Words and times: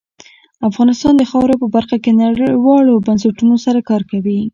افغانستان 0.69 1.13
د 1.17 1.23
خاوره 1.31 1.55
په 1.61 1.67
برخه 1.75 1.97
کې 2.03 2.11
نړیوالو 2.23 3.03
بنسټونو 3.05 3.55
سره 3.65 3.79
کار 3.89 4.01
کوي. 4.11 4.41